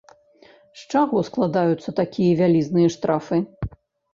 З 0.83 0.87
чаго 0.93 1.17
складаюцца 1.27 1.89
такія 2.01 2.33
вялізныя 2.41 2.87
штрафы? 2.97 3.37